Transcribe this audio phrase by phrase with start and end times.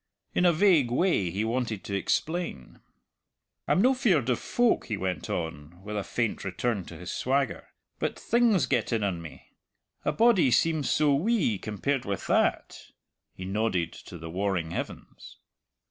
[0.33, 2.79] In a vague way he wanted to explain.
[3.67, 7.67] "I'm no feared of folk," he went on, with a faint return to his swagger.
[7.99, 9.51] "But things get in on me.
[10.03, 12.79] A body seems so wee compared with that"
[13.35, 15.37] he nodded to the warring heavens.